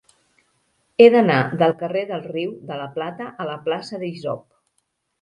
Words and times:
He 1.03 1.07
d'anar 1.15 1.35
del 1.63 1.77
carrer 1.83 2.03
del 2.13 2.27
Riu 2.33 2.57
de 2.73 2.81
la 2.83 2.91
Plata 2.99 3.31
a 3.45 3.49
la 3.55 3.63
plaça 3.71 4.05
d'Isop. 4.07 4.47